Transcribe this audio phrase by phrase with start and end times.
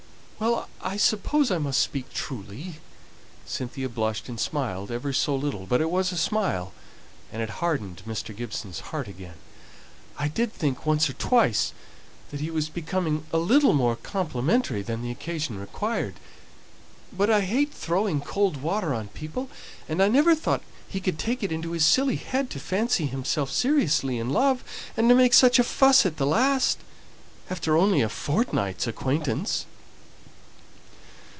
[0.41, 2.77] "Well, I suppose I must speak truly."
[3.45, 6.73] Cynthia blushed and smiled ever so little but it was a smile,
[7.31, 8.35] and it hardened Mr.
[8.35, 9.35] Gibson's heart again.
[10.17, 11.73] "I did think once or twice
[12.31, 16.15] that he was becoming a little more complimentary than the occasion required;
[17.13, 19.47] but I hate throwing cold water on people,
[19.87, 23.51] and I never thought he could take it into his silly head to fancy himself
[23.51, 24.63] seriously in love,
[24.97, 26.79] and to make such a fuss at the last,
[27.47, 29.67] after only a fortnight's acquaintance."